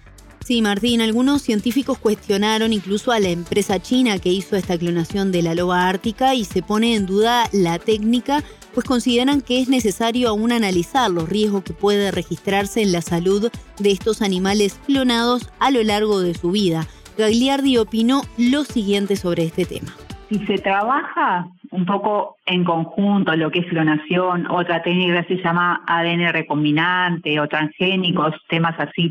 Sí, 0.46 0.62
Martín, 0.62 1.00
algunos 1.00 1.42
científicos 1.42 1.98
cuestionaron 1.98 2.72
incluso 2.72 3.10
a 3.10 3.18
la 3.18 3.30
empresa 3.30 3.80
china 3.80 4.20
que 4.20 4.28
hizo 4.28 4.54
esta 4.54 4.78
clonación 4.78 5.32
de 5.32 5.42
la 5.42 5.54
loba 5.54 5.88
ártica 5.88 6.34
y 6.34 6.44
se 6.44 6.62
pone 6.62 6.94
en 6.94 7.06
duda 7.06 7.48
la 7.50 7.80
técnica, 7.80 8.44
pues 8.76 8.86
consideran 8.86 9.40
que 9.40 9.62
es 9.62 9.70
necesario 9.70 10.28
aún 10.28 10.52
analizar 10.52 11.10
los 11.10 11.30
riesgos 11.30 11.64
que 11.64 11.72
puede 11.72 12.10
registrarse 12.10 12.82
en 12.82 12.92
la 12.92 13.00
salud 13.00 13.50
de 13.78 13.90
estos 13.90 14.20
animales 14.20 14.78
clonados 14.84 15.50
a 15.60 15.70
lo 15.70 15.82
largo 15.82 16.20
de 16.20 16.34
su 16.34 16.50
vida. 16.50 16.82
Gagliardi 17.16 17.78
opinó 17.78 18.20
lo 18.36 18.64
siguiente 18.64 19.16
sobre 19.16 19.44
este 19.44 19.64
tema. 19.64 19.92
Si 20.28 20.44
se 20.44 20.58
trabaja 20.58 21.46
un 21.70 21.86
poco 21.86 22.36
en 22.44 22.64
conjunto 22.64 23.34
lo 23.34 23.50
que 23.50 23.60
es 23.60 23.66
clonación, 23.66 24.46
otra 24.50 24.82
técnica 24.82 25.24
se 25.24 25.36
llama 25.36 25.82
ADN 25.86 26.30
recombinante 26.34 27.40
o 27.40 27.48
transgénicos, 27.48 28.34
temas 28.50 28.78
así, 28.78 29.10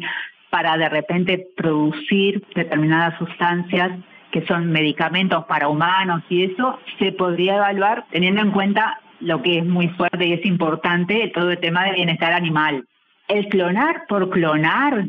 para 0.52 0.78
de 0.78 0.90
repente 0.90 1.48
producir 1.58 2.46
determinadas 2.54 3.18
sustancias 3.18 3.94
que 4.32 4.46
son 4.46 4.72
medicamentos 4.72 5.46
para 5.46 5.70
humanos 5.70 6.22
y 6.30 6.44
eso 6.44 6.78
se 7.00 7.14
podría 7.14 7.56
evaluar 7.56 8.06
teniendo 8.12 8.42
en 8.42 8.52
cuenta 8.52 9.00
lo 9.20 9.42
que 9.42 9.60
es 9.60 9.66
muy 9.66 9.88
fuerte 9.90 10.26
y 10.26 10.34
es 10.34 10.46
importante, 10.46 11.32
todo 11.34 11.52
el 11.52 11.60
tema 11.60 11.86
de 11.86 11.94
bienestar 11.94 12.34
animal. 12.34 12.86
El 13.28 13.48
clonar 13.48 14.06
por 14.08 14.30
clonar, 14.30 15.06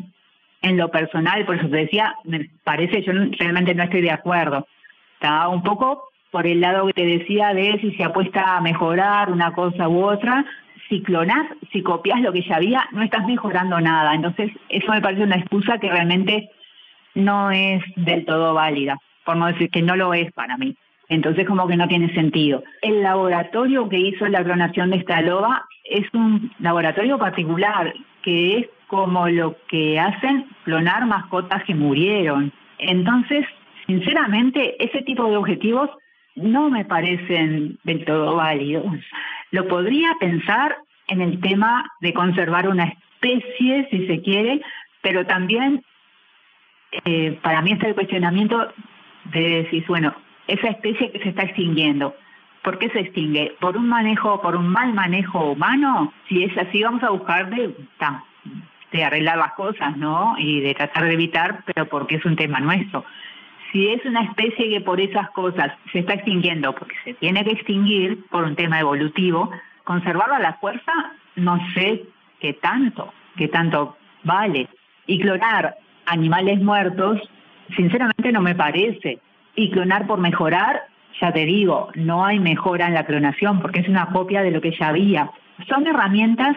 en 0.63 0.77
lo 0.77 0.91
personal, 0.91 1.45
por 1.45 1.57
eso 1.57 1.69
te 1.69 1.77
decía, 1.77 2.15
me 2.25 2.51
parece, 2.65 3.03
yo 3.03 3.13
realmente 3.39 3.75
no 3.75 3.85
estoy 3.85 4.01
de 4.01 4.11
acuerdo. 4.11 4.67
Está 5.15 5.49
un 5.49 5.63
poco 5.63 6.09
por 6.31 6.47
el 6.47 6.61
lado 6.61 6.87
que 6.87 6.93
te 6.93 7.07
decía 7.07 7.55
de 7.55 7.79
si 7.81 7.93
se 7.93 8.05
apuesta 8.05 8.57
a 8.57 8.61
mejorar 8.61 9.31
una 9.31 9.53
cosa 9.53 9.89
u 9.89 10.05
otra, 10.05 10.45
si 10.89 11.03
clonas, 11.03 11.47
si 11.73 11.83
copias 11.83 12.21
lo 12.21 12.33
que 12.33 12.43
ya 12.43 12.57
había, 12.57 12.89
no 12.93 13.03
estás 13.03 13.27
mejorando 13.27 13.81
nada. 13.81 14.15
Entonces, 14.15 14.51
eso 14.69 14.93
me 14.93 15.01
parece 15.01 15.23
una 15.23 15.37
excusa 15.37 15.79
que 15.79 15.91
realmente 15.91 16.51
no 17.15 17.51
es 17.51 17.83
del 17.97 18.25
todo 18.25 18.55
válida, 18.55 18.99
por 19.25 19.37
no 19.37 19.47
decir 19.47 19.71
que 19.71 19.83
no 19.83 19.97
lo 19.97 20.15
es 20.15 20.33
para 20.33 20.57
mí. 20.57 20.77
Entonces, 21.09 21.47
como 21.47 21.69
que 21.69 21.77
no 21.77 21.89
tiene 21.89 22.13
sentido. 22.15 22.63
El 22.83 23.03
laboratorio 23.03 23.89
que 23.89 23.99
hizo 23.99 24.27
la 24.27 24.43
clonación 24.43 24.91
de 24.91 24.97
esta 24.99 25.23
loba 25.23 25.67
es 25.85 26.07
un 26.13 26.53
laboratorio 26.59 27.19
particular, 27.19 27.95
que 28.23 28.59
es 28.59 28.67
como 28.89 29.29
lo 29.29 29.57
que 29.69 29.99
hacen 30.01 30.47
clonar 30.65 31.07
mascotas 31.07 31.63
que 31.65 31.75
murieron. 31.75 32.53
Entonces, 32.79 33.47
sinceramente, 33.87 34.83
ese 34.85 35.03
tipo 35.03 35.29
de 35.29 35.37
objetivos 35.37 35.91
no 36.35 36.71
me 36.71 36.85
parecen 36.85 37.79
del 37.85 38.05
todo 38.05 38.37
válidos. 38.37 38.87
Lo 39.53 39.67
podría 39.69 40.15
pensar 40.21 40.77
en 41.09 41.21
el 41.21 41.41
tema 41.41 41.91
de 42.01 42.13
conservar 42.13 42.69
una 42.69 42.85
especie, 42.85 43.89
si 43.91 44.07
se 44.07 44.21
quiere, 44.23 44.61
pero 45.03 45.25
también 45.25 45.85
eh, 47.05 47.39
para 47.43 47.63
mí 47.63 47.73
está 47.73 47.89
el 47.89 47.95
cuestionamiento 47.95 48.73
de 49.33 49.63
decir, 49.63 49.85
bueno, 49.89 50.15
esa 50.47 50.69
especie 50.69 51.11
que 51.13 51.19
se 51.21 51.31
está 51.31 51.43
extinguiendo, 51.43 52.15
¿por 52.63 52.79
qué 52.79 52.89
se 52.91 53.01
extingue? 53.01 53.55
¿Por 53.61 53.77
un 53.77 53.89
manejo, 53.89 54.41
por 54.41 54.57
un 54.57 54.69
mal 54.69 54.93
manejo 54.95 55.53
humano? 55.53 56.13
Si 56.29 56.45
es 56.45 56.57
así, 56.59 56.83
vamos 56.83 57.03
a 57.03 57.11
buscar 57.11 57.51
de, 57.51 57.75
arreglar 59.05 59.37
las 59.37 59.53
cosas, 59.53 59.97
¿no? 59.97 60.37
Y 60.39 60.61
de 60.61 60.75
tratar 60.75 61.05
de 61.05 61.13
evitar, 61.13 61.63
pero 61.67 61.87
porque 61.87 62.17
es 62.17 62.25
un 62.25 62.37
tema 62.37 62.61
nuestro 62.61 63.05
si 63.73 63.89
es 63.89 64.05
una 64.07 64.23
especie 64.23 64.71
que 64.71 64.81
por 64.81 65.01
esas 65.01 65.29
cosas 65.31 65.73
se 65.93 65.99
está 65.99 66.15
extinguiendo, 66.15 66.75
porque 66.75 66.95
se 67.05 67.15
tiene 67.15 67.45
que 67.45 67.53
extinguir 67.53 68.25
por 68.31 68.45
un 68.45 68.57
tema 68.57 68.81
evolutivo, 68.81 69.51
conservarla 69.85 70.37
a 70.37 70.41
la 70.41 70.55
fuerza, 70.55 70.93
no 71.35 71.59
sé 71.75 72.05
qué 72.41 72.55
tanto, 72.55 73.13
qué 73.37 73.49
tanto 73.49 73.97
vale. 74.25 74.69
Y 75.07 75.21
clonar 75.21 75.77
animales 76.07 76.61
muertos, 76.61 77.21
sinceramente 77.77 78.33
no 78.33 78.41
me 78.41 78.55
parece. 78.55 79.19
Y 79.57 79.71
clonar 79.71 80.07
por 80.07 80.21
mejorar, 80.21 80.83
ya 81.21 81.33
te 81.33 81.45
digo, 81.45 81.91
no 81.95 82.25
hay 82.25 82.39
mejora 82.39 82.87
en 82.87 82.95
la 82.95 83.07
clonación 83.07 83.61
porque 83.61 83.81
es 83.81 83.89
una 83.89 84.07
copia 84.07 84.43
de 84.43 84.51
lo 84.51 84.61
que 84.61 84.77
ya 84.79 84.89
había. 84.89 85.31
Son 85.69 85.87
herramientas 85.87 86.57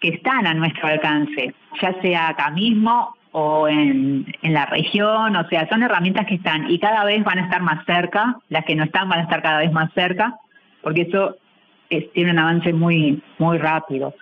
que 0.00 0.08
están 0.08 0.46
a 0.46 0.54
nuestro 0.54 0.86
alcance, 0.88 1.54
ya 1.80 2.00
sea 2.02 2.28
acá 2.28 2.50
mismo 2.50 3.16
o 3.32 3.66
en, 3.66 4.26
la 4.42 4.66
región, 4.66 5.34
o 5.34 5.48
sea, 5.48 5.68
son 5.68 5.82
herramientas 5.82 6.26
que 6.26 6.36
están 6.36 6.70
y 6.70 6.78
cada 6.78 7.04
vez 7.04 7.24
van 7.24 7.38
a 7.38 7.44
estar 7.44 7.62
más 7.62 7.84
cerca, 7.84 8.36
las 8.48 8.64
que 8.64 8.76
no 8.76 8.84
están 8.84 9.08
van 9.08 9.20
a 9.20 9.22
estar 9.22 9.42
cada 9.42 9.58
vez 9.58 9.72
más 9.72 9.92
cerca, 9.92 10.36
porque 10.82 11.02
eso 11.02 11.36
tiene 12.12 12.30
un 12.30 12.38
avance 12.38 12.72
muy, 12.72 13.20
muy 13.38 13.58
rápido. 13.58 14.14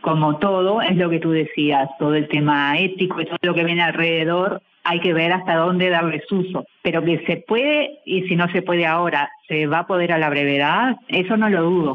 Como 0.00 0.38
todo, 0.38 0.80
es 0.80 0.96
lo 0.96 1.10
que 1.10 1.18
tú 1.18 1.32
decías, 1.32 1.88
todo 1.98 2.14
el 2.14 2.28
tema 2.28 2.78
ético 2.78 3.20
y 3.20 3.26
todo 3.26 3.36
lo 3.42 3.54
que 3.54 3.64
viene 3.64 3.82
alrededor, 3.82 4.62
hay 4.88 5.00
que 5.00 5.12
ver 5.12 5.32
hasta 5.32 5.54
dónde 5.54 5.90
darles 5.90 6.22
uso. 6.32 6.64
Pero 6.82 7.04
que 7.04 7.22
se 7.26 7.44
puede, 7.46 8.00
y 8.06 8.22
si 8.22 8.36
no 8.36 8.50
se 8.50 8.62
puede 8.62 8.86
ahora, 8.86 9.30
se 9.46 9.66
va 9.66 9.80
a 9.80 9.86
poder 9.86 10.12
a 10.12 10.18
la 10.18 10.30
brevedad, 10.30 10.96
eso 11.08 11.36
no 11.36 11.50
lo 11.50 11.62
dudo. 11.62 11.94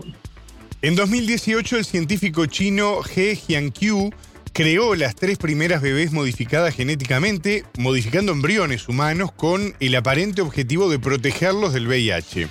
En 0.83 0.95
2018, 0.95 1.77
el 1.77 1.85
científico 1.85 2.45
chino 2.45 2.99
He 3.15 3.35
Jiankyu 3.35 4.11
creó 4.53 4.93
las 4.93 5.15
tres 5.15 5.39
primeras 5.39 5.81
bebés 5.81 6.11
modificadas 6.11 6.75
genéticamente, 6.75 7.63
modificando 7.79 8.31
embriones 8.31 8.87
humanos 8.87 9.31
con 9.31 9.73
el 9.79 9.95
aparente 9.95 10.43
objetivo 10.43 10.89
de 10.89 10.99
protegerlos 10.99 11.73
del 11.73 11.87
VIH. 11.87 12.47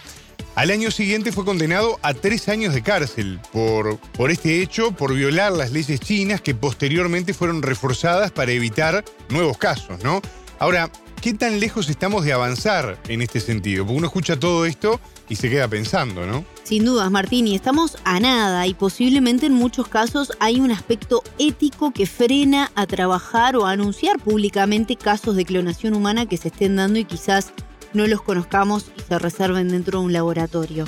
Al 0.55 0.71
año 0.71 0.91
siguiente 0.91 1.33
fue 1.33 1.47
condenado 1.47 1.99
a 2.03 2.13
tres 2.13 2.47
años 2.51 2.75
de 2.75 2.83
cárcel 2.83 3.41
por, 3.53 3.99
por 3.99 4.31
este 4.31 4.61
hecho, 4.61 4.93
por 4.93 5.15
violar 5.15 5.51
las 5.53 5.73
leyes 5.73 5.99
chinas 5.99 6.43
que 6.43 6.55
posteriormente 6.55 7.33
fueron 7.33 7.63
reforzadas 7.63 8.33
para 8.33 8.53
evitar 8.53 9.03
nuevos 9.31 9.57
casos, 9.57 10.05
¿no? 10.05 10.21
Ahora, 10.59 10.91
¿qué 11.23 11.33
tan 11.33 11.59
lejos 11.59 11.89
estamos 11.89 12.27
de 12.27 12.35
avanzar 12.35 13.01
en 13.09 13.23
este 13.23 13.41
sentido? 13.41 13.85
Porque 13.87 13.97
uno 13.97 14.07
escucha 14.09 14.39
todo 14.39 14.67
esto 14.67 15.01
y 15.31 15.37
se 15.37 15.49
queda 15.49 15.69
pensando, 15.69 16.27
¿no? 16.27 16.45
Sin 16.65 16.85
dudas, 16.85 17.11
Martín, 17.11 17.47
estamos 17.49 17.97
a 18.05 18.21
nada 18.21 18.67
y 18.67 18.75
posiblemente 18.75 19.47
en 19.47 19.55
muchos 19.55 19.89
casos 19.89 20.33
hay 20.39 20.61
un 20.61 20.71
aspecto 20.71 21.23
ético 21.39 21.93
que 21.93 22.05
frena 22.05 22.71
a 22.75 22.87
trabajar 22.87 23.57
o 23.57 23.65
a 23.65 23.71
anunciar 23.71 24.19
públicamente 24.19 24.97
casos 24.97 25.35
de 25.35 25.47
clonación 25.47 25.95
humana 25.95 26.27
que 26.27 26.37
se 26.37 26.49
estén 26.49 26.77
dando 26.77 26.99
y 26.99 27.07
quizás 27.07 27.55
no 27.95 28.07
los 28.07 28.23
conozcamos 28.23 28.93
y 28.97 29.01
se 29.01 29.19
reserven 29.19 29.69
dentro 29.69 30.01
de 30.01 30.07
un 30.07 30.13
laboratorio. 30.13 30.85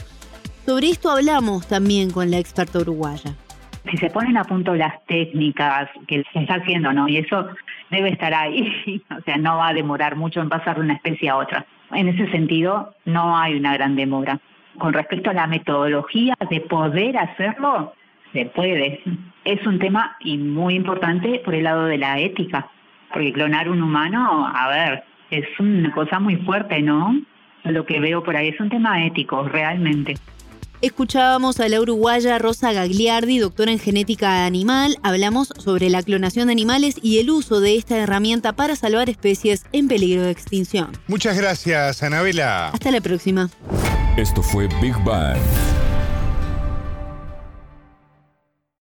Sobre 0.67 0.89
esto 0.89 1.11
hablamos 1.11 1.69
también 1.69 2.11
con 2.11 2.31
la 2.31 2.39
experta 2.39 2.79
uruguaya. 2.79 3.35
Si 3.91 3.99
se 3.99 4.09
ponen 4.09 4.39
a 4.39 4.45
punto 4.45 4.75
las 4.75 5.05
técnicas 5.07 5.91
que 6.09 6.25
se 6.33 6.41
está 6.41 6.55
haciendo, 6.55 6.93
¿no? 6.93 7.07
Y 7.07 7.19
eso 7.19 7.49
debe 7.91 8.11
estar 8.11 8.33
ahí, 8.33 9.03
o 9.11 9.21
sea, 9.23 9.37
no 9.37 9.59
va 9.59 9.69
a 9.69 9.75
demorar 9.75 10.17
mucho 10.17 10.41
en 10.41 10.49
pasar 10.49 10.77
de 10.77 10.83
una 10.83 10.95
especie 10.95 11.29
a 11.29 11.37
otra. 11.37 11.67
En 11.93 12.09
ese 12.09 12.31
sentido, 12.31 12.95
no 13.05 13.37
hay 13.37 13.57
una 13.57 13.75
gran 13.75 13.95
demora. 13.95 14.41
Con 14.79 14.93
respecto 14.93 15.31
a 15.31 15.35
la 15.35 15.47
metodología 15.47 16.35
de 16.51 16.61
poder 16.63 17.17
hacerlo, 17.19 17.93
se 18.33 18.47
puede. 18.47 19.03
Es 19.45 19.65
un 19.67 19.79
tema 19.79 20.17
y 20.21 20.39
muy 20.39 20.75
importante 20.75 21.41
por 21.45 21.55
el 21.55 21.65
lado 21.65 21.85
de 21.85 21.99
la 21.99 22.19
ética, 22.19 22.69
porque 23.13 23.33
clonar 23.33 23.69
un 23.69 23.83
humano, 23.83 24.51
a 24.53 24.69
ver, 24.69 25.05
es 25.39 25.47
una 25.59 25.93
cosa 25.93 26.19
muy 26.19 26.37
fuerte, 26.37 26.83
¿no? 26.83 27.21
Lo 27.65 27.87
que 27.87 28.01
veo 28.01 28.23
por 28.23 28.37
ahí 28.37 28.49
es 28.49 28.61
un 28.61 28.69
tema 28.69 29.05
ético, 29.07 29.43
realmente. 29.45 30.15
Escuchábamos 30.81 31.61
a 31.61 31.69
la 31.69 31.81
uruguaya 31.81 32.39
Rosa 32.39 32.73
Gagliardi, 32.75 33.39
doctora 33.39 33.73
en 33.73 33.79
genética 33.79 34.45
animal. 34.45 34.99
Hablamos 35.03 35.49
sobre 35.57 35.89
la 35.89 36.03
clonación 36.03 36.49
de 36.49 36.53
animales 36.53 36.97
y 37.03 37.21
el 37.21 37.31
uso 37.31 37.61
de 37.61 37.77
esta 37.77 37.97
herramienta 37.97 38.53
para 38.53 38.77
salvar 38.77 39.09
especies 39.09 39.65
en 39.73 39.89
peligro 39.89 40.25
de 40.25 40.31
extinción. 40.31 40.93
Muchas 41.07 41.39
gracias, 41.39 42.03
Anabela. 42.03 42.69
Hasta 42.69 42.91
la 42.91 43.01
próxima. 43.01 43.49
Esto 44.19 44.43
fue 44.43 44.69
Big 44.83 44.95
Bang. 45.05 45.39